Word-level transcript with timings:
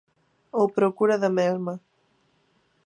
Ou 0.59 0.65
procura 0.77 1.15
da 1.23 1.29
mesma. 1.39 1.73